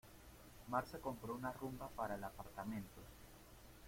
[0.69, 3.01] Mar se compró una Rumba para el apartamento.